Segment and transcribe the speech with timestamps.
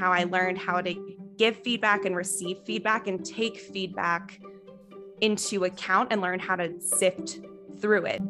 [0.00, 0.94] how I learned how to
[1.36, 4.40] give feedback and receive feedback and take feedback
[5.20, 7.40] into account and learn how to sift
[7.82, 8.22] through it.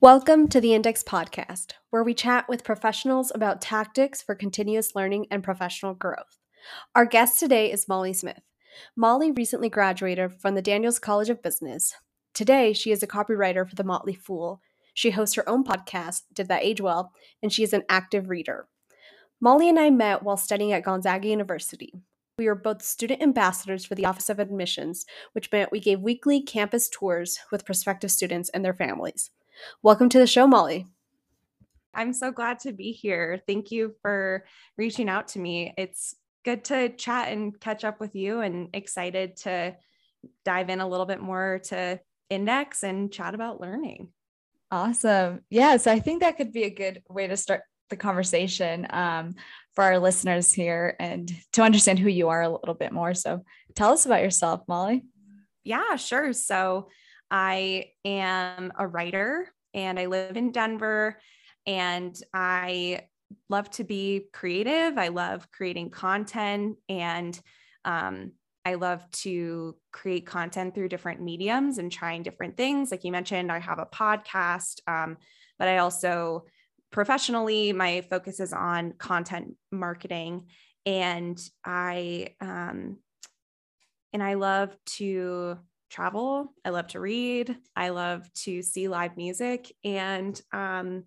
[0.00, 5.26] Welcome to the Index Podcast, where we chat with professionals about tactics for continuous learning
[5.32, 6.38] and professional growth.
[6.94, 8.42] Our guest today is Molly Smith.
[8.94, 11.92] Molly recently graduated from the Daniels College of Business.
[12.34, 14.60] Today, she is a copywriter for The Motley Fool.
[14.96, 17.12] She hosts her own podcast, Did That Age Well,
[17.42, 18.66] and she is an active reader.
[19.42, 21.92] Molly and I met while studying at Gonzaga University.
[22.38, 26.40] We were both student ambassadors for the Office of Admissions, which meant we gave weekly
[26.40, 29.30] campus tours with prospective students and their families.
[29.82, 30.86] Welcome to the show, Molly.
[31.92, 33.42] I'm so glad to be here.
[33.46, 34.46] Thank you for
[34.78, 35.74] reaching out to me.
[35.76, 39.76] It's good to chat and catch up with you and excited to
[40.42, 42.00] dive in a little bit more to
[42.30, 44.08] index and chat about learning.
[44.70, 45.40] Awesome.
[45.50, 45.76] Yeah.
[45.76, 49.34] So I think that could be a good way to start the conversation um,
[49.74, 53.14] for our listeners here and to understand who you are a little bit more.
[53.14, 53.42] So
[53.74, 55.04] tell us about yourself, Molly.
[55.62, 56.32] Yeah, sure.
[56.32, 56.88] So
[57.30, 61.20] I am a writer and I live in Denver
[61.66, 63.02] and I
[63.48, 64.98] love to be creative.
[64.98, 67.38] I love creating content and
[67.84, 68.32] um,
[68.66, 72.90] I love to create content through different mediums and trying different things.
[72.90, 75.18] Like you mentioned, I have a podcast, um,
[75.56, 76.46] but I also
[76.90, 80.48] professionally, my focus is on content marketing.
[80.84, 82.98] And I, um,
[84.12, 86.52] and I love to travel.
[86.64, 87.56] I love to read.
[87.76, 89.72] I love to see live music.
[89.84, 91.04] And, um,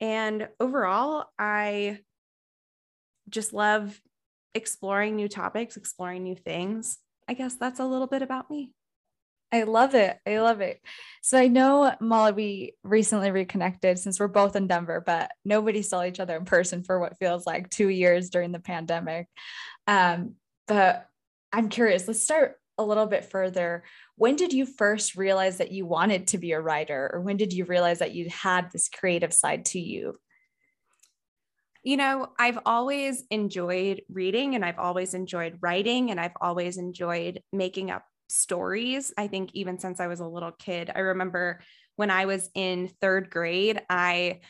[0.00, 1.98] and overall, I
[3.28, 4.00] just love
[4.54, 6.98] exploring new topics, exploring new things.
[7.28, 8.72] I guess that's a little bit about me.
[9.52, 10.16] I love it.
[10.26, 10.80] I love it.
[11.22, 16.04] So I know Molly, we recently reconnected since we're both in Denver, but nobody saw
[16.04, 19.26] each other in person for what feels like two years during the pandemic.
[19.88, 20.34] Um,
[20.68, 21.08] but
[21.52, 23.82] I'm curious, let's start a little bit further.
[24.16, 27.52] When did you first realize that you wanted to be a writer, or when did
[27.52, 30.18] you realize that you had this creative side to you?
[31.82, 37.42] You know, I've always enjoyed reading and I've always enjoyed writing and I've always enjoyed
[37.52, 39.12] making up stories.
[39.16, 41.60] I think even since I was a little kid, I remember
[41.96, 44.40] when I was in third grade, I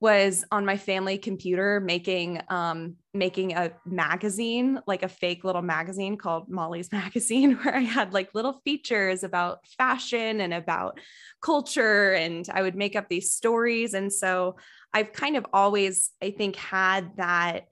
[0.00, 6.16] was on my family computer making um making a magazine like a fake little magazine
[6.16, 10.98] called Molly's magazine where I had like little features about fashion and about
[11.42, 13.94] culture and I would make up these stories.
[13.94, 14.56] And so
[14.92, 17.66] I've kind of always I think had that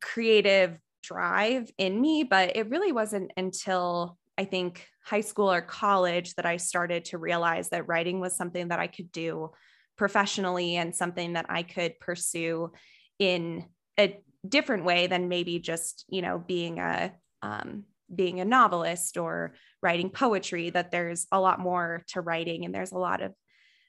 [0.00, 6.34] creative drive in me but it really wasn't until I think high school or college
[6.34, 9.50] that I started to realize that writing was something that I could do
[9.96, 12.72] professionally and something that I could pursue
[13.18, 13.66] in
[13.98, 19.54] a different way than maybe just, you know, being a um, being a novelist or
[19.82, 23.32] writing poetry that there's a lot more to writing and there's a lot of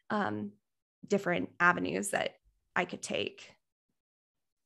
[0.09, 0.51] um,
[1.07, 2.35] different avenues that
[2.75, 3.52] I could take.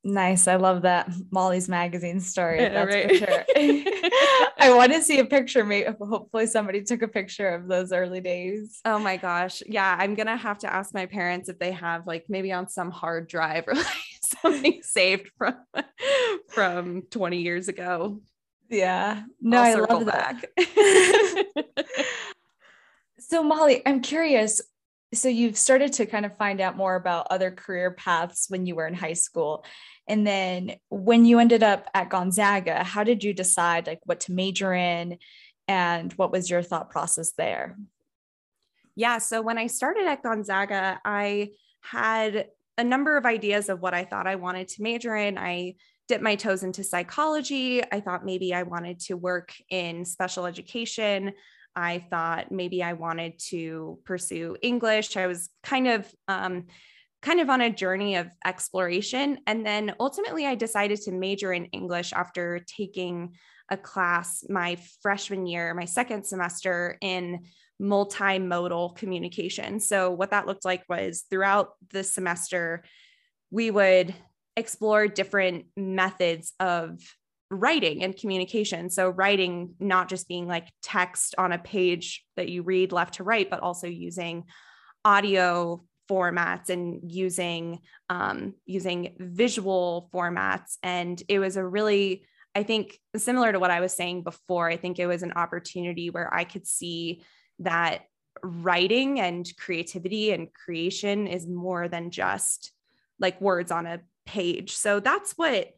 [0.04, 0.46] Nice.
[0.46, 2.58] I love that Molly's magazine story.
[2.58, 3.08] That's right.
[3.08, 3.44] for sure.
[4.58, 5.64] I want to see a picture.
[5.64, 8.80] Maybe hopefully somebody took a picture of those early days.
[8.84, 9.62] Oh my gosh.
[9.66, 9.96] Yeah.
[9.98, 13.28] I'm gonna have to ask my parents if they have like maybe on some hard
[13.28, 13.86] drive or like
[14.42, 15.56] something saved from
[16.48, 18.20] from 20 years ago.
[18.70, 19.22] Yeah.
[19.40, 20.44] No, I love that.
[23.18, 24.60] so Molly, I'm curious.
[25.14, 28.74] So you've started to kind of find out more about other career paths when you
[28.74, 29.64] were in high school.
[30.06, 34.32] And then when you ended up at Gonzaga, how did you decide like what to
[34.32, 35.18] major in
[35.66, 37.76] and what was your thought process there?
[38.96, 43.94] Yeah, so when I started at Gonzaga, I had a number of ideas of what
[43.94, 45.38] I thought I wanted to major in.
[45.38, 45.74] I
[46.08, 47.82] dipped my toes into psychology.
[47.92, 51.32] I thought maybe I wanted to work in special education.
[51.76, 55.16] I thought maybe I wanted to pursue English.
[55.16, 56.66] I was kind of um,
[57.22, 59.38] kind of on a journey of exploration.
[59.46, 63.34] And then ultimately, I decided to major in English after taking
[63.70, 67.40] a class my freshman year, my second semester in
[67.80, 69.80] multimodal communication.
[69.80, 72.84] So, what that looked like was throughout the semester,
[73.50, 74.14] we would
[74.56, 77.00] explore different methods of
[77.50, 78.90] writing and communication.
[78.90, 83.24] So, writing not just being like text on a page that you read left to
[83.24, 84.44] right, but also using
[85.04, 92.24] audio formats and using um, using visual formats and it was a really
[92.54, 96.08] i think similar to what i was saying before i think it was an opportunity
[96.08, 97.22] where i could see
[97.58, 98.04] that
[98.42, 102.72] writing and creativity and creation is more than just
[103.18, 104.76] like words on a page.
[104.76, 105.68] So that's what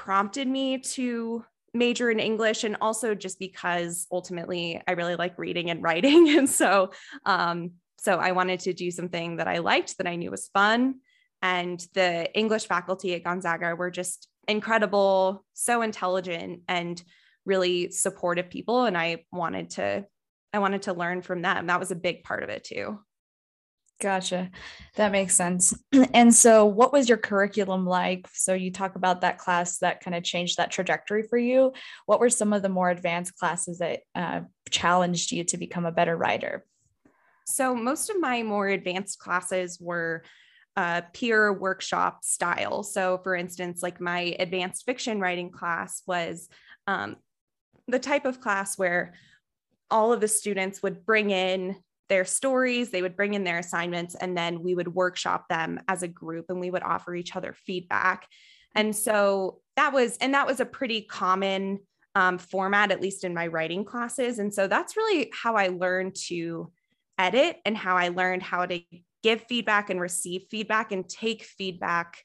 [0.00, 1.44] prompted me to
[1.74, 6.26] major in English and also just because ultimately I really like reading and writing.
[6.38, 6.92] And so
[7.26, 11.00] um, so I wanted to do something that I liked that I knew was fun.
[11.42, 17.02] And the English faculty at Gonzaga were just incredible, so intelligent and
[17.44, 18.86] really supportive people.
[18.86, 20.06] And I wanted to,
[20.54, 21.66] I wanted to learn from them.
[21.66, 23.00] That was a big part of it too.
[24.00, 24.50] Gotcha.
[24.96, 25.74] That makes sense.
[26.14, 28.26] And so, what was your curriculum like?
[28.32, 31.72] So, you talk about that class that kind of changed that trajectory for you.
[32.06, 35.92] What were some of the more advanced classes that uh, challenged you to become a
[35.92, 36.64] better writer?
[37.46, 40.24] So, most of my more advanced classes were
[40.76, 42.82] uh, peer workshop style.
[42.82, 46.48] So, for instance, like my advanced fiction writing class was
[46.86, 47.16] um,
[47.86, 49.14] the type of class where
[49.90, 51.76] all of the students would bring in
[52.10, 56.02] their stories, they would bring in their assignments, and then we would workshop them as
[56.02, 58.26] a group and we would offer each other feedback.
[58.74, 61.78] And so that was, and that was a pretty common
[62.14, 64.38] um, format, at least in my writing classes.
[64.38, 66.70] And so that's really how I learned to
[67.18, 68.82] edit and how I learned how to
[69.22, 72.24] give feedback and receive feedback and take feedback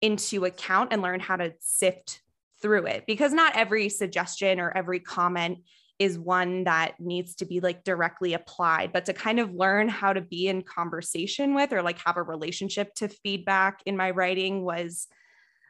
[0.00, 2.22] into account and learn how to sift
[2.60, 5.58] through it because not every suggestion or every comment
[5.98, 10.12] is one that needs to be like directly applied, but to kind of learn how
[10.12, 14.62] to be in conversation with or like have a relationship to feedback in my writing
[14.62, 15.06] was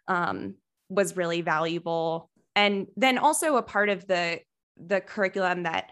[0.09, 0.55] um,
[0.89, 2.31] was really valuable.
[2.55, 4.41] And then also a part of the
[4.77, 5.91] the curriculum that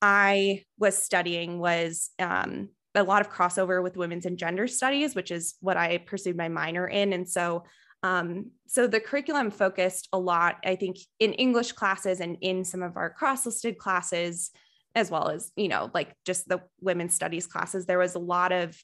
[0.00, 5.30] I was studying was um, a lot of crossover with women's and gender studies, which
[5.30, 7.12] is what I pursued my minor in.
[7.12, 7.64] And so
[8.02, 12.82] um, so the curriculum focused a lot, I think, in English classes and in some
[12.82, 14.50] of our cross-listed classes,
[14.94, 18.52] as well as, you know, like just the women's studies classes, there was a lot
[18.52, 18.76] of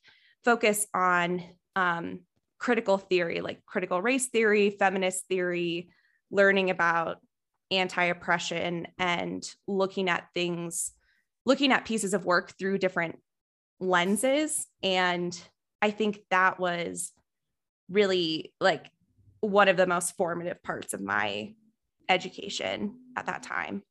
[0.44, 1.42] focus on
[1.76, 2.20] um,
[2.58, 5.90] critical theory, like critical race theory, feminist theory,
[6.30, 7.18] learning about
[7.70, 10.92] anti-oppression and looking at things,
[11.46, 13.18] looking at pieces of work through different
[13.80, 14.66] lenses.
[14.82, 15.38] And
[15.80, 17.12] I think that was
[17.90, 18.86] really like
[19.44, 21.54] one of the most formative parts of my
[22.08, 23.82] education at that time.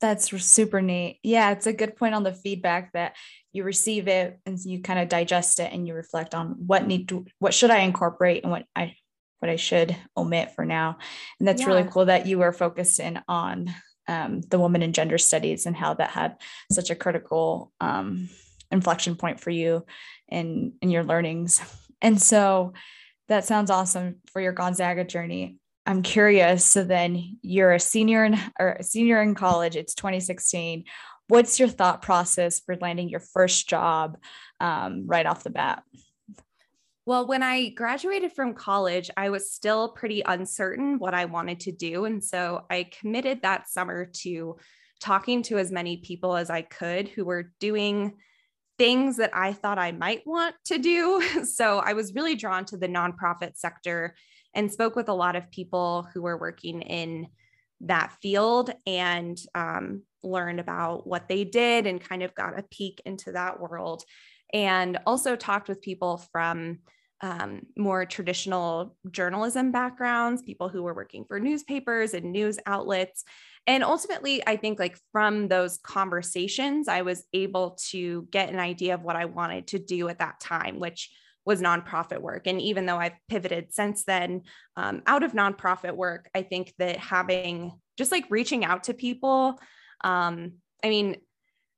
[0.00, 1.20] That's super neat.
[1.22, 3.14] Yeah, it's a good point on the feedback that
[3.52, 7.08] you receive it and you kind of digest it and you reflect on what need
[7.08, 8.96] to what should I incorporate and what I
[9.38, 10.98] what I should omit for now.
[11.38, 11.68] And that's yeah.
[11.68, 13.72] really cool that you were focused in on
[14.08, 16.36] um, the woman and gender studies and how that had
[16.70, 18.28] such a critical um,
[18.72, 19.84] inflection point for you
[20.28, 21.60] in in your learnings.
[22.00, 22.72] And so
[23.32, 25.56] that sounds awesome for your Gonzaga journey.
[25.86, 26.66] I'm curious.
[26.66, 29.74] So then you're a senior in or a senior in college.
[29.74, 30.84] It's 2016.
[31.28, 34.18] What's your thought process for landing your first job
[34.60, 35.82] um, right off the bat?
[37.06, 41.72] Well, when I graduated from college, I was still pretty uncertain what I wanted to
[41.72, 42.04] do.
[42.04, 44.56] And so I committed that summer to
[45.00, 48.18] talking to as many people as I could who were doing
[48.82, 51.22] things that I thought I might want to do.
[51.44, 54.16] So I was really drawn to the nonprofit sector
[54.54, 57.28] and spoke with a lot of people who were working in
[57.82, 63.00] that field and um, learned about what they did and kind of got a peek
[63.06, 64.02] into that world.
[64.52, 66.80] And also talked with people from
[67.20, 73.22] um, more traditional journalism backgrounds, people who were working for newspapers and news outlets,
[73.66, 78.94] and ultimately, I think like from those conversations, I was able to get an idea
[78.94, 81.10] of what I wanted to do at that time, which
[81.44, 82.46] was nonprofit work.
[82.46, 84.42] And even though I've pivoted since then
[84.76, 89.58] um, out of nonprofit work, I think that having just like reaching out to people,
[90.02, 90.54] um,
[90.84, 91.16] I mean,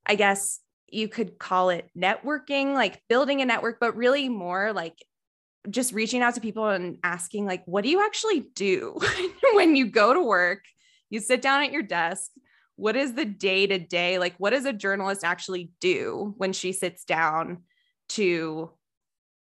[0.05, 5.03] I guess you could call it networking, like building a network, but really more like
[5.69, 8.99] just reaching out to people and asking, like, what do you actually do
[9.53, 10.61] when you go to work?
[11.09, 12.31] You sit down at your desk
[12.75, 16.71] what is the day to day like what does a journalist actually do when she
[16.71, 17.63] sits down
[18.09, 18.71] to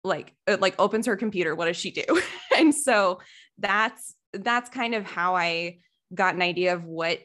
[0.03, 2.03] like uh, like opens her computer what does she do
[2.58, 3.20] and so
[3.58, 5.77] that's that's kind of how i
[6.13, 7.20] got an idea of what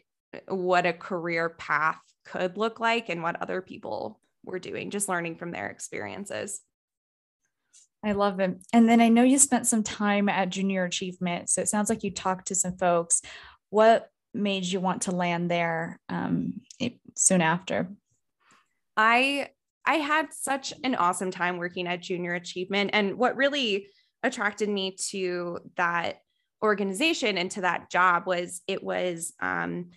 [0.48, 5.36] what a career path could look like and what other people were doing just learning
[5.36, 6.60] from their experiences
[8.04, 8.56] I love it.
[8.72, 11.50] And then I know you spent some time at Junior Achievement.
[11.50, 13.22] So it sounds like you talked to some folks.
[13.70, 16.60] What made you want to land there um,
[17.16, 17.88] soon after?
[18.96, 19.50] I
[19.84, 23.86] I had such an awesome time working at Junior Achievement, and what really
[24.22, 26.16] attracted me to that
[26.62, 29.90] organization and to that job was it was um,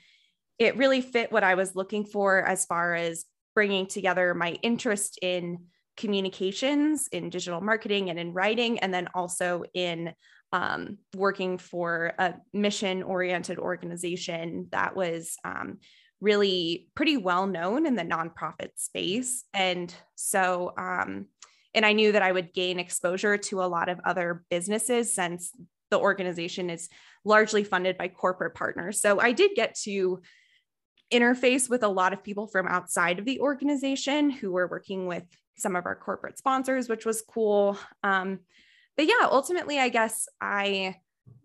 [0.59, 5.17] it really fit what I was looking for as far as bringing together my interest
[5.21, 5.65] in
[5.97, 10.13] communications, in digital marketing, and in writing, and then also in
[10.51, 15.77] um, working for a mission oriented organization that was um,
[16.20, 19.43] really pretty well known in the nonprofit space.
[19.53, 21.27] And so, um,
[21.74, 25.51] and I knew that I would gain exposure to a lot of other businesses since
[25.89, 26.89] the organization is
[27.24, 29.01] largely funded by corporate partners.
[29.01, 30.22] So I did get to
[31.12, 35.24] interface with a lot of people from outside of the organization who were working with
[35.58, 37.77] some of our corporate sponsors, which was cool.
[38.03, 38.39] Um,
[39.01, 40.98] but yeah, ultimately, I guess I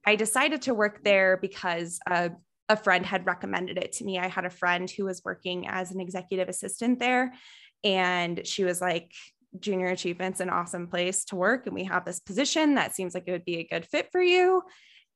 [0.05, 2.33] I decided to work there because a,
[2.69, 4.19] a friend had recommended it to me.
[4.19, 7.33] I had a friend who was working as an executive assistant there,
[7.83, 9.11] and she was like,
[9.59, 13.25] "Junior Achievement's an awesome place to work, and we have this position that seems like
[13.27, 14.63] it would be a good fit for you."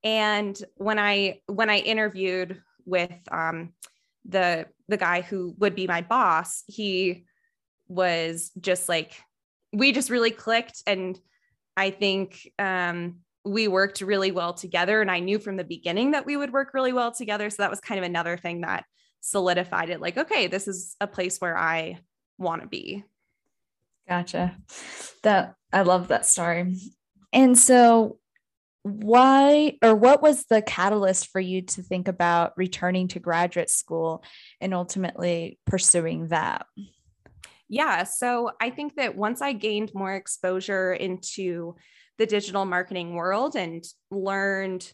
[0.03, 3.75] And when I when I interviewed with um,
[4.25, 7.27] the the guy who would be my boss, he
[7.87, 9.13] was just like
[9.75, 11.21] we just really clicked and
[11.81, 16.27] I think um, we worked really well together and I knew from the beginning that
[16.27, 18.85] we would work really well together so that was kind of another thing that
[19.23, 21.99] solidified it like okay this is a place where I
[22.39, 23.05] want to be.
[24.09, 24.57] Gotcha.
[25.23, 26.77] That I love that story.
[27.33, 28.19] And so
[28.83, 34.25] why or what was the catalyst for you to think about returning to graduate school
[34.61, 36.67] and ultimately pursuing that?
[37.71, 38.03] Yeah.
[38.03, 41.77] So I think that once I gained more exposure into
[42.19, 44.93] the digital marketing world and learned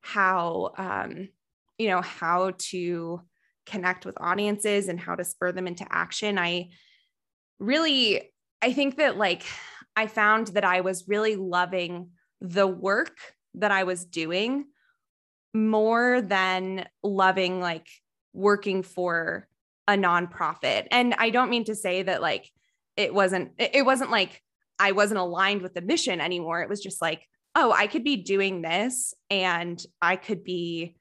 [0.00, 1.28] how, um,
[1.76, 3.20] you know, how to
[3.66, 6.70] connect with audiences and how to spur them into action, I
[7.58, 8.32] really,
[8.62, 9.44] I think that like
[9.94, 13.18] I found that I was really loving the work
[13.56, 14.64] that I was doing
[15.52, 17.88] more than loving like
[18.32, 19.48] working for
[19.88, 20.86] a nonprofit.
[20.90, 22.50] And I don't mean to say that like
[22.96, 24.42] it wasn't it wasn't like
[24.78, 26.62] I wasn't aligned with the mission anymore.
[26.62, 30.96] It was just like, oh, I could be doing this and I could be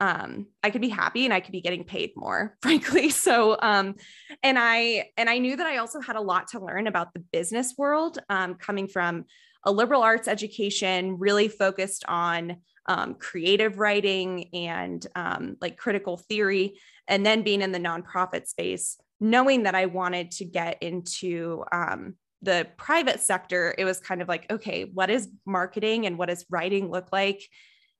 [0.00, 3.10] um I could be happy and I could be getting paid more, frankly.
[3.10, 3.94] So um
[4.42, 7.20] and I and I knew that I also had a lot to learn about the
[7.32, 9.24] business world um coming from
[9.64, 16.80] a liberal arts education really focused on um, creative writing and um, like critical theory
[17.06, 22.14] and then being in the nonprofit space, knowing that I wanted to get into um,
[22.42, 26.46] the private sector, it was kind of like, okay, what is marketing and what does
[26.50, 27.42] writing look like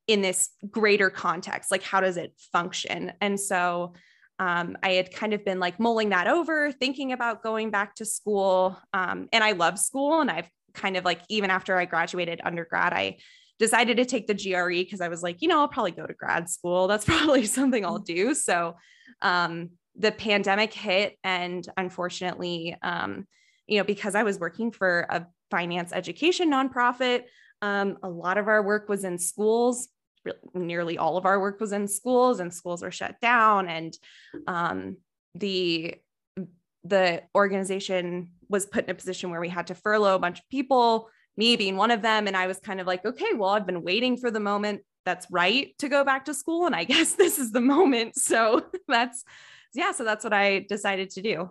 [0.06, 1.70] in this greater context?
[1.70, 3.12] Like, how does it function?
[3.20, 3.94] And so
[4.38, 8.04] um, I had kind of been like mulling that over, thinking about going back to
[8.04, 8.78] school.
[8.92, 10.20] Um, and I love school.
[10.20, 13.18] And I've kind of like, even after I graduated undergrad, I
[13.58, 16.14] decided to take the GRE because I was like, you know, I'll probably go to
[16.14, 16.86] grad school.
[16.86, 18.34] That's probably something I'll do.
[18.34, 18.76] So
[19.22, 23.26] um, the pandemic hit, and unfortunately, um,
[23.66, 27.24] you know, because I was working for a finance education nonprofit,
[27.60, 29.88] um, a lot of our work was in schools.
[30.54, 33.68] Nearly all of our work was in schools, and schools were shut down.
[33.68, 33.96] And
[34.46, 34.96] um,
[35.34, 35.94] the
[36.84, 40.48] the organization was put in a position where we had to furlough a bunch of
[40.48, 42.26] people, me being one of them.
[42.26, 45.26] And I was kind of like, okay, well, I've been waiting for the moment that's
[45.30, 46.66] right to go back to school.
[46.66, 48.16] And I guess this is the moment.
[48.16, 49.24] So that's,
[49.72, 51.50] yeah, so that's what I decided to do.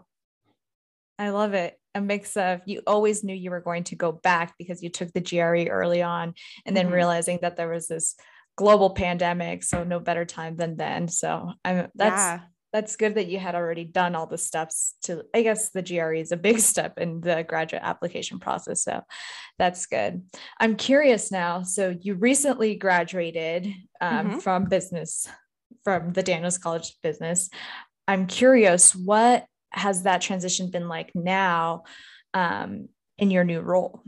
[1.18, 1.80] I love it.
[1.96, 5.12] A mix of you always knew you were going to go back because you took
[5.14, 6.96] the GRE early on and then mm-hmm.
[6.96, 8.16] realizing that there was this
[8.56, 9.64] global pandemic.
[9.64, 11.08] So no better time than then.
[11.08, 12.40] So I'm that's yeah
[12.78, 16.14] that's good that you had already done all the steps to i guess the gre
[16.14, 19.02] is a big step in the graduate application process so
[19.58, 20.24] that's good.
[20.60, 23.66] I'm curious now so you recently graduated
[24.00, 24.40] um, mm-hmm.
[24.40, 25.28] from business
[25.84, 27.50] from the daniels college of business.
[28.08, 31.84] I'm curious what has that transition been like now
[32.34, 34.04] um, in your new role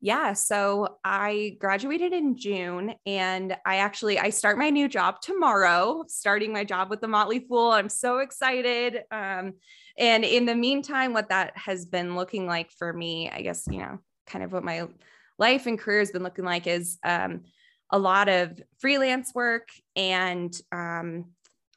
[0.00, 6.04] yeah so i graduated in june and i actually i start my new job tomorrow
[6.08, 7.70] starting my job with the motley fool.
[7.70, 9.54] I'm so excited um,
[9.98, 13.78] and in the meantime what that has been looking like for me i guess you
[13.78, 14.86] know kind of what my
[15.38, 17.42] life and career has been looking like is um,
[17.90, 21.26] a lot of freelance work and um,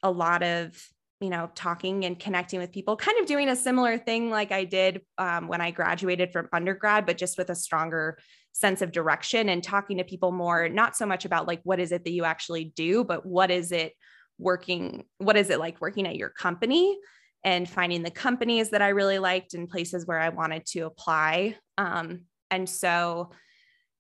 [0.04, 0.76] a lot of
[1.20, 4.64] you know, talking and connecting with people, kind of doing a similar thing like I
[4.64, 8.18] did um, when I graduated from undergrad, but just with a stronger
[8.54, 11.92] sense of direction and talking to people more, not so much about like, what is
[11.92, 13.94] it that you actually do, but what is it
[14.38, 15.04] working?
[15.18, 16.98] What is it like working at your company?
[17.44, 21.56] And finding the companies that I really liked and places where I wanted to apply.
[21.78, 23.32] Um, and so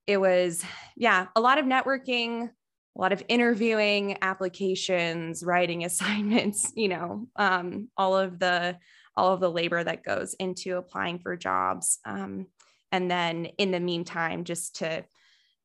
[0.07, 0.61] it was,
[0.97, 2.49] yeah, a lot of networking,
[2.97, 8.77] a lot of interviewing applications writing assignments you know um, all of the
[9.19, 11.99] all of the labor that goes into applying for jobs.
[12.05, 12.47] Um,
[12.91, 15.03] and then in the meantime, just to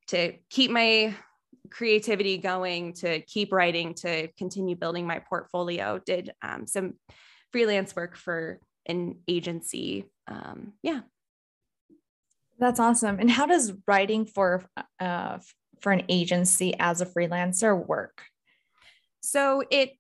[0.08, 1.14] to keep my
[1.70, 6.94] creativity going, to keep writing, to continue building my portfolio, did um, some
[7.52, 10.04] freelance work for an agency.
[10.28, 11.00] Um, yeah.
[12.58, 13.18] That's awesome.
[13.18, 14.66] And how does writing for
[15.00, 15.38] uh,
[15.80, 18.22] for an agency as a freelancer work?
[19.20, 19.92] So it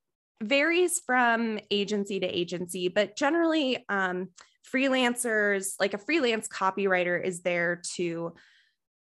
[0.42, 4.28] varies from agency to agency, but generally, um,
[4.72, 8.34] freelancers, like a freelance copywriter, is there to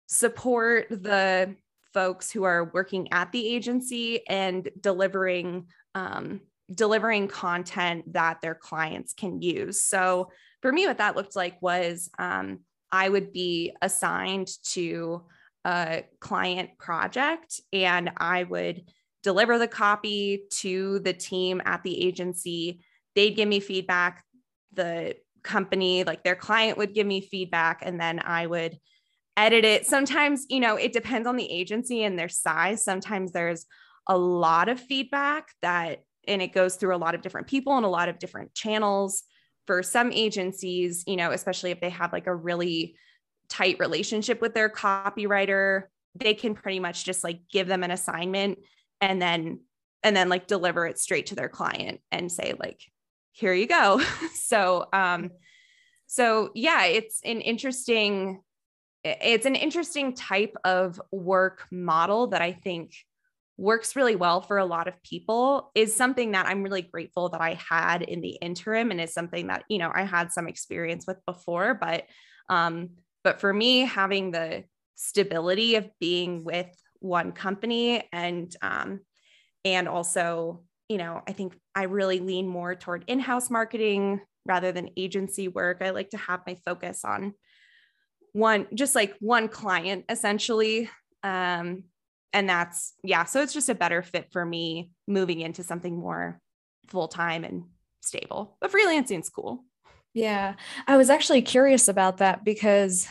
[0.07, 1.55] support the
[1.93, 6.41] folks who are working at the agency and delivering um,
[6.73, 9.81] delivering content that their clients can use.
[9.81, 10.29] So
[10.61, 12.59] for me, what that looked like was um,
[12.91, 15.23] I would be assigned to
[15.65, 18.83] a client project and I would
[19.23, 22.81] deliver the copy to the team at the agency.
[23.15, 24.23] They'd give me feedback.
[24.73, 28.77] The company, like their client, would give me feedback, and then I would
[29.35, 29.85] edit it.
[29.85, 32.83] Sometimes, you know, it depends on the agency and their size.
[32.83, 33.65] Sometimes there's
[34.07, 37.85] a lot of feedback that, and it goes through a lot of different people and
[37.85, 39.23] a lot of different channels.
[39.65, 42.95] For some agencies, you know, especially if they have like a really
[43.49, 45.83] tight relationship with their copywriter,
[46.15, 48.59] they can pretty much just like give them an assignment
[49.01, 49.59] and then
[50.03, 52.81] and then like deliver it straight to their client and say like
[53.31, 54.01] here you go.
[54.33, 55.31] So um
[56.07, 58.41] so yeah it's an interesting
[59.03, 62.93] it's an interesting type of work model that i think
[63.57, 67.41] works really well for a lot of people is something that i'm really grateful that
[67.41, 71.05] i had in the interim and is something that you know i had some experience
[71.05, 72.05] with before but
[72.49, 72.89] um
[73.23, 74.63] but for me having the
[74.95, 76.69] stability of being with
[76.99, 78.99] one company and um,
[79.63, 84.89] and also you know i think i really lean more toward in-house marketing rather than
[84.97, 85.81] agency work.
[85.81, 87.33] I like to have my focus on
[88.31, 90.89] one just like one client essentially.
[91.23, 91.83] Um,
[92.33, 96.39] and that's yeah so it's just a better fit for me moving into something more
[96.87, 97.65] full-time and
[98.01, 98.57] stable.
[98.61, 99.63] But freelancing's cool
[100.17, 100.53] yeah
[100.87, 103.07] i was actually curious about that because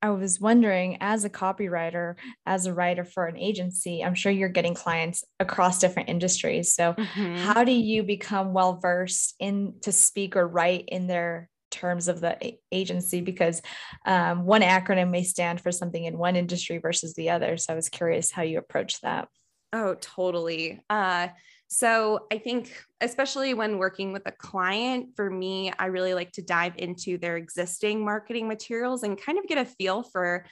[0.00, 2.14] I was wondering, as a copywriter,
[2.46, 6.74] as a writer for an agency, I'm sure you're getting clients across different industries.
[6.74, 7.36] So, mm-hmm.
[7.36, 12.20] how do you become well versed in to speak or write in their terms of
[12.20, 13.20] the agency?
[13.20, 13.60] Because
[14.06, 17.56] um, one acronym may stand for something in one industry versus the other.
[17.56, 19.26] So, I was curious how you approach that.
[19.72, 20.80] Oh, totally.
[20.88, 21.28] Uh,
[21.68, 26.42] so I think, especially when working with a client, for me, I really like to
[26.42, 30.46] dive into their existing marketing materials and kind of get a feel for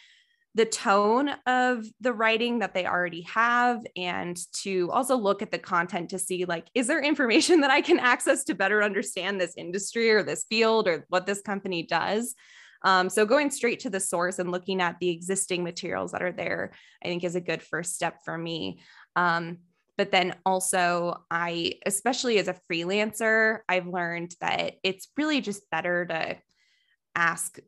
[0.55, 5.59] the tone of the writing that they already have and to also look at the
[5.59, 9.53] content to see like is there information that i can access to better understand this
[9.59, 12.35] industry or this field or what this company does?
[12.83, 16.33] Um, so going straight to the source and looking at the existing materials that are
[16.33, 16.73] there
[17.05, 18.81] i think is a good first step for me.
[19.15, 19.59] Um,
[19.97, 26.07] but then also, I, especially as a freelancer, I've learned that it's really just better
[26.07, 26.37] to
[27.15, 27.59] ask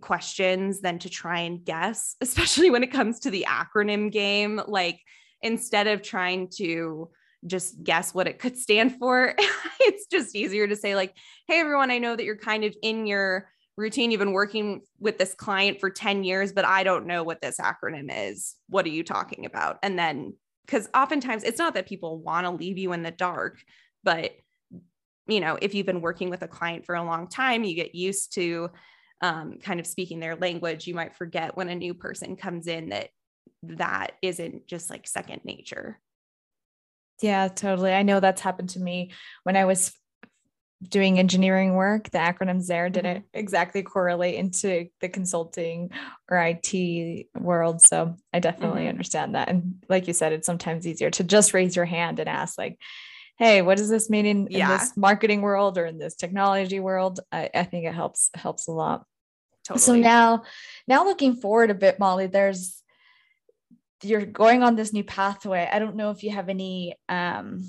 [0.00, 4.60] questions than to try and guess, especially when it comes to the acronym game.
[4.66, 5.00] Like,
[5.42, 7.10] instead of trying to
[7.46, 9.34] just guess what it could stand for,
[9.80, 11.14] it's just easier to say, like,
[11.46, 14.10] hey, everyone, I know that you're kind of in your routine.
[14.10, 17.58] You've been working with this client for 10 years, but I don't know what this
[17.58, 18.54] acronym is.
[18.70, 19.78] What are you talking about?
[19.82, 20.34] And then
[20.66, 23.58] because oftentimes it's not that people want to leave you in the dark,
[24.02, 24.32] but
[25.28, 27.94] you know, if you've been working with a client for a long time, you get
[27.94, 28.70] used to
[29.22, 30.86] um, kind of speaking their language.
[30.86, 33.08] You might forget when a new person comes in that
[33.62, 35.98] that isn't just like second nature.
[37.22, 37.92] Yeah, totally.
[37.92, 39.92] I know that's happened to me when I was
[40.82, 43.38] doing engineering work, the acronyms there didn't mm-hmm.
[43.38, 45.90] exactly correlate into the consulting
[46.30, 47.80] or IT world.
[47.80, 48.90] So I definitely mm-hmm.
[48.90, 49.48] understand that.
[49.48, 52.78] And like you said, it's sometimes easier to just raise your hand and ask, like,
[53.38, 54.72] hey, what does this mean in, yeah.
[54.72, 57.20] in this marketing world or in this technology world?
[57.32, 59.04] I, I think it helps helps a lot.
[59.64, 59.82] Totally.
[59.82, 60.42] So now,
[60.86, 62.82] now looking forward a bit, Molly, there's
[64.02, 65.68] you're going on this new pathway.
[65.70, 67.64] I don't know if you have any um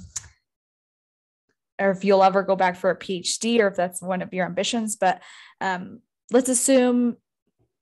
[1.79, 4.45] or if you'll ever go back for a PhD or if that's one of your
[4.45, 4.95] ambitions.
[4.95, 5.21] But
[5.61, 7.17] um, let's assume,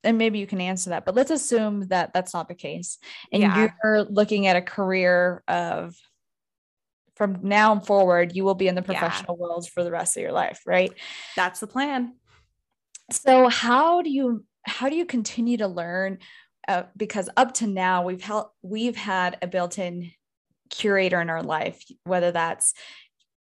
[0.04, 2.98] and maybe you can answer that, but let's assume that that's not the case.
[3.32, 3.70] And yeah.
[3.82, 5.94] you're looking at a career of
[7.16, 9.42] from now forward, you will be in the professional yeah.
[9.42, 10.92] world for the rest of your life, right?
[11.34, 12.14] That's the plan.
[13.10, 16.18] So how do you how do you continue to learn?
[16.68, 20.10] Uh, because up to now we've held we've had a built-in
[20.68, 22.74] curator in our life, whether that's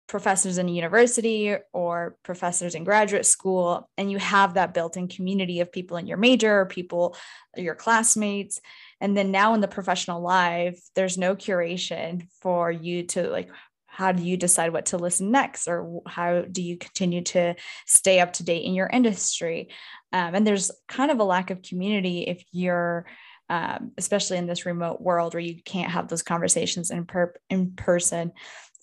[0.08, 5.62] professors in a university or professors in graduate school and you have that built-in community
[5.62, 7.16] of people in your major or people
[7.56, 8.62] your classmates.
[9.02, 13.50] And then now in the professional life there's no curation for you to like
[13.88, 18.20] how do you decide what to listen next or how do you continue to stay
[18.20, 19.70] up to date in your industry?
[20.12, 23.06] Um, and there's kind of a lack of community if you're
[23.48, 27.74] um, especially in this remote world where you can't have those conversations in, per- in
[27.74, 28.32] person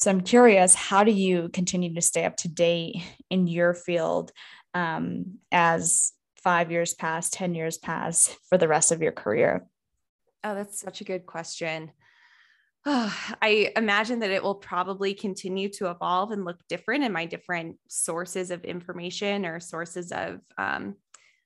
[0.02, 2.96] so I'm curious, how do you continue to stay up to date
[3.30, 4.32] in your field
[4.74, 6.12] um, as
[6.42, 9.64] five years pass, 10 years pass for the rest of your career?
[10.42, 11.92] Oh, that's such a good question.
[12.84, 17.26] Oh, I imagine that it will probably continue to evolve and look different in my
[17.26, 20.96] different sources of information or sources of um,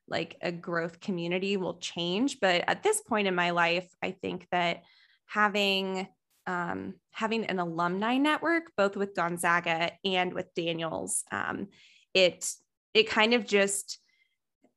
[0.08, 2.40] like a growth community will change.
[2.40, 4.82] But at this point in my life, I think that
[5.26, 6.08] having
[6.46, 11.68] um, having an alumni network, both with Gonzaga and with Daniels, um,
[12.14, 12.48] it
[12.94, 13.98] it kind of just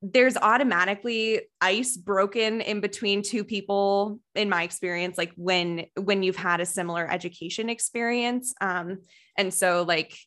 [0.02, 6.38] there's automatically ice broken in between two people in my experience like when when you've
[6.38, 8.54] had a similar education experience.
[8.62, 9.00] Um
[9.38, 10.18] and so like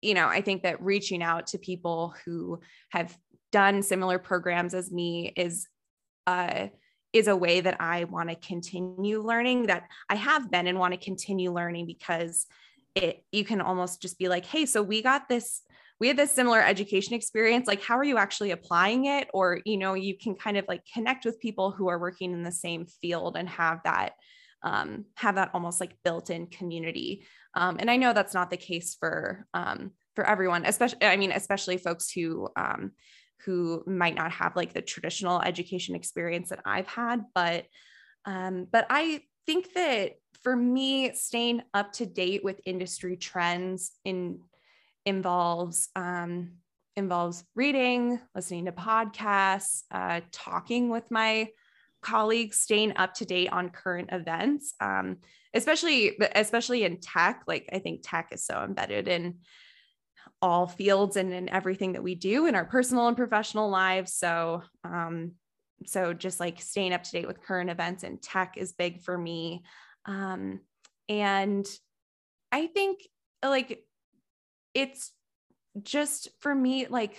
[0.00, 2.60] you know i think that reaching out to people who
[2.90, 3.16] have
[3.52, 5.66] done similar programs as me is
[6.26, 6.68] uh
[7.12, 10.94] is a way that I want to continue learning that I have been and want
[10.94, 12.46] to continue learning because
[12.94, 15.62] it you can almost just be like, hey, so we got this,
[15.98, 17.66] we had this similar education experience.
[17.66, 19.28] Like, how are you actually applying it?
[19.32, 22.42] Or, you know, you can kind of like connect with people who are working in
[22.42, 24.12] the same field and have that
[24.62, 27.24] um, have that almost like built-in community.
[27.54, 31.32] Um, and I know that's not the case for um, for everyone, especially I mean,
[31.32, 32.92] especially folks who um,
[33.44, 37.24] who might not have like the traditional education experience that I've had.
[37.34, 37.66] But
[38.24, 44.40] um, but I think that for me, staying up to date with industry trends in
[45.06, 46.52] involves um,
[46.96, 51.48] involves reading, listening to podcasts, uh, talking with my
[52.02, 55.18] colleagues, staying up to date on current events, um,
[55.54, 57.42] especially especially in tech.
[57.46, 59.38] Like I think tech is so embedded in
[60.42, 64.14] all fields and in everything that we do in our personal and professional lives.
[64.14, 65.32] So, um,
[65.86, 69.16] so just like staying up to date with current events and tech is big for
[69.16, 69.62] me.
[70.06, 70.60] Um,
[71.08, 71.66] and
[72.52, 73.00] I think
[73.44, 73.84] like
[74.74, 75.12] it's
[75.82, 77.16] just for me, like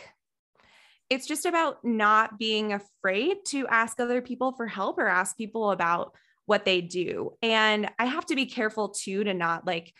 [1.09, 5.71] it's just about not being afraid to ask other people for help or ask people
[5.71, 7.33] about what they do.
[7.41, 9.93] And I have to be careful too to not like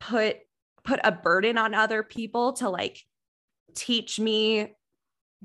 [0.00, 0.36] put
[0.84, 2.98] put a burden on other people to like
[3.74, 4.72] teach me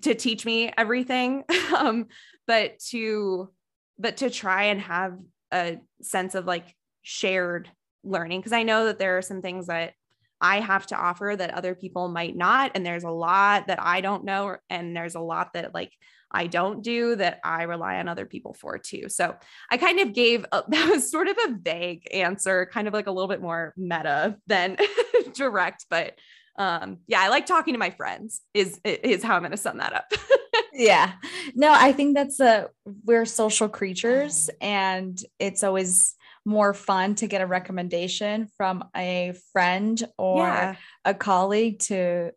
[0.02, 1.44] to teach me everything.
[1.76, 2.08] Um
[2.48, 3.50] but to
[3.98, 5.18] but to try and have
[5.52, 7.70] a sense of like shared
[8.04, 8.40] learning.
[8.40, 9.94] Because i know that there are some things that
[10.40, 14.02] i have to offer that other people might not and there's a lot that i
[14.02, 15.92] don't know and there's a lot that like
[16.36, 19.08] I don't do that I rely on other people for too.
[19.08, 19.36] So
[19.72, 23.08] I kind of gave a, that was sort of a vague answer, kind of like
[23.08, 24.78] a little bit more meta than
[25.34, 26.14] direct, but
[26.58, 29.78] um yeah, I like talking to my friends is is how I'm going to sum
[29.78, 30.12] that up.
[30.74, 31.14] yeah.
[31.54, 32.70] No, I think that's a
[33.04, 40.02] we're social creatures and it's always more fun to get a recommendation from a friend
[40.18, 40.76] or yeah.
[41.04, 42.32] a colleague to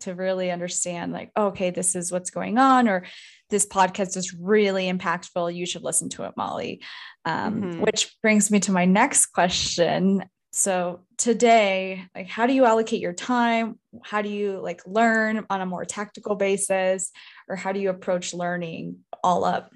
[0.00, 3.04] to really understand like oh, okay this is what's going on or
[3.52, 5.54] this podcast is really impactful.
[5.54, 6.82] You should listen to it molly.
[7.24, 7.80] Um, mm-hmm.
[7.82, 10.24] which brings me to my next question.
[10.50, 13.78] So today like how do you allocate your time?
[14.02, 17.12] How do you like learn on a more tactical basis?
[17.48, 19.72] Or how do you approach learning all up?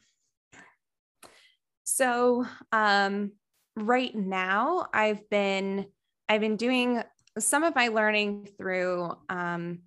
[1.85, 3.33] So um,
[3.79, 5.85] right now i've been
[6.31, 7.03] i've been doing
[7.39, 9.81] some of my learning through um,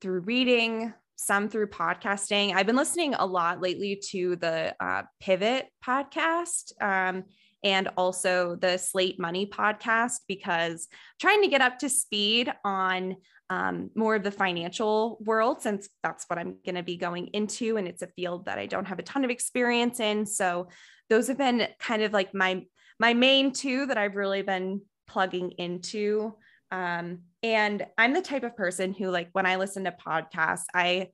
[0.00, 2.54] through reading, some through podcasting.
[2.54, 7.24] I've been listening a lot lately to the uh, Pivot podcast um,
[7.64, 13.16] and also the Slate Money podcast because I'm trying to get up to speed on
[13.50, 17.78] um, more of the financial world since that's what I'm going to be going into.
[17.78, 20.24] And it's a field that I don't have a ton of experience in.
[20.24, 20.68] So
[21.10, 22.64] those have been kind of like my
[23.00, 26.34] my main two that I've really been plugging into
[26.70, 31.08] um, and I'm the type of person who, like, when I listen to podcasts, I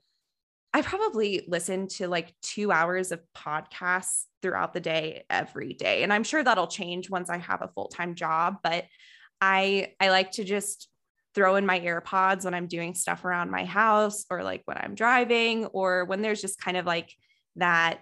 [0.75, 6.03] I probably listen to like two hours of podcasts throughout the day every day.
[6.03, 8.85] And I'm sure that'll change once I have a full-time job, but
[9.41, 10.89] I I like to just
[11.33, 14.97] throw in my AirPods when I'm doing stuff around my house or like when I'm
[14.97, 17.13] driving or when there's just kind of like
[17.55, 18.01] that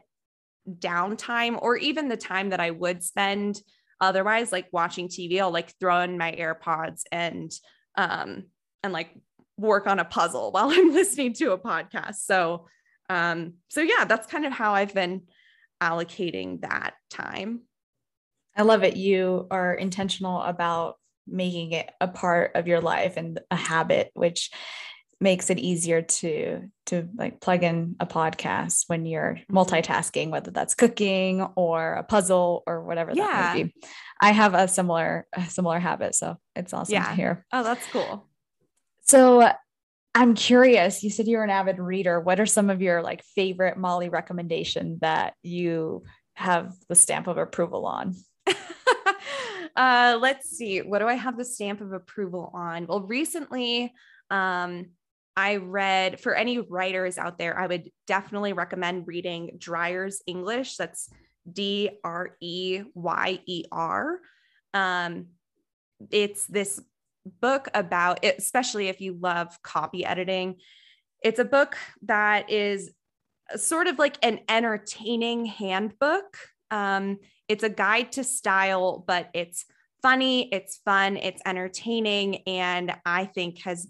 [0.67, 3.61] downtime or even the time that I would spend
[4.01, 7.51] otherwise like watching TV, I'll like throw in my AirPods and
[7.97, 8.45] um
[8.83, 9.11] and like
[9.59, 12.17] work on a puzzle while I'm listening to a podcast.
[12.17, 12.67] So
[13.09, 15.23] um so yeah, that's kind of how I've been
[15.83, 17.63] allocating that time.
[18.57, 18.97] I love it.
[18.97, 24.51] You are intentional about making it a part of your life and a habit, which
[25.23, 29.57] makes it easier to to like plug in a podcast when you're mm-hmm.
[29.57, 33.25] multitasking whether that's cooking or a puzzle or whatever yeah.
[33.25, 33.75] that may be.
[34.21, 37.09] I have a similar a similar habit so it's awesome yeah.
[37.09, 37.47] to hear.
[37.53, 38.29] Oh that's cool.
[39.03, 39.51] So
[40.15, 42.21] i'm curious you said you're an avid reader.
[42.21, 46.03] What are some of your like favorite molly recommendation that you
[46.35, 48.15] have the stamp of approval on?
[49.75, 50.81] Uh let's see.
[50.83, 52.87] What do i have the stamp of approval on?
[52.87, 53.95] Well recently
[54.31, 54.91] um
[55.37, 60.77] I read for any writers out there, I would definitely recommend reading Dreyer's English.
[60.77, 61.09] That's
[61.51, 64.21] D R E Y E R.
[64.75, 65.27] Um,
[66.11, 66.81] it's this
[67.41, 70.57] book about, especially if you love copy editing.
[71.23, 72.91] It's a book that is
[73.57, 76.37] sort of like an entertaining handbook.
[76.71, 77.19] Um,
[77.49, 79.65] it's a guide to style, but it's
[80.03, 83.87] funny, it's fun, it's entertaining, and I think has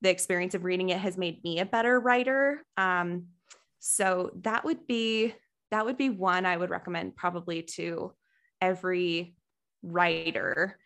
[0.00, 2.62] the experience of reading it has made me a better writer.
[2.76, 3.26] Um,
[3.78, 5.34] so that would be
[5.70, 8.12] that would be one I would recommend probably to
[8.60, 9.34] every
[9.82, 10.78] writer.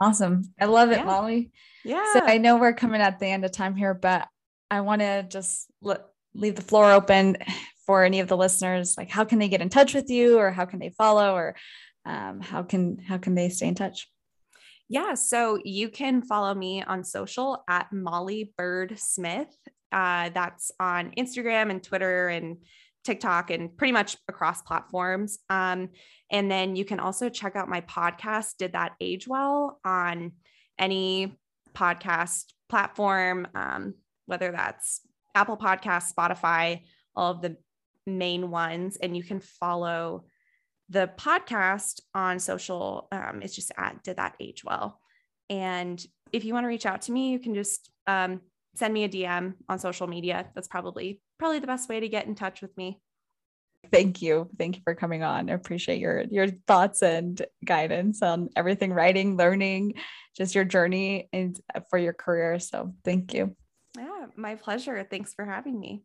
[0.00, 0.52] Awesome.
[0.60, 1.04] I love it, yeah.
[1.04, 1.50] Molly.
[1.84, 2.12] Yeah.
[2.12, 4.28] So I know we're coming at the end of time here, but
[4.70, 6.02] I want to just let,
[6.34, 7.38] leave the floor open
[7.86, 8.98] for any of the listeners.
[8.98, 11.56] Like, how can they get in touch with you, or how can they follow, or
[12.04, 14.08] um, how can how can they stay in touch?
[14.88, 19.54] Yeah, so you can follow me on social at Molly Bird Smith.
[19.90, 22.58] Uh, that's on Instagram and Twitter and
[23.04, 25.38] TikTok and pretty much across platforms.
[25.48, 25.90] Um,
[26.30, 30.32] and then you can also check out my podcast, Did That Age Well, on
[30.78, 31.36] any
[31.74, 33.94] podcast platform, um,
[34.26, 35.00] whether that's
[35.34, 36.82] Apple Podcasts, Spotify,
[37.14, 37.56] all of the
[38.06, 38.96] main ones.
[38.96, 40.24] And you can follow
[40.88, 45.00] the podcast on social um, is just at did that age well.
[45.50, 48.40] And if you want to reach out to me you can just um,
[48.74, 50.46] send me a dm on social media.
[50.54, 53.00] That's probably probably the best way to get in touch with me.
[53.92, 54.48] Thank you.
[54.58, 55.48] Thank you for coming on.
[55.48, 59.94] I appreciate your your thoughts and guidance on everything writing learning
[60.36, 62.58] just your journey and for your career.
[62.58, 63.56] So thank you.
[63.96, 65.06] Yeah my pleasure.
[65.08, 66.02] Thanks for having me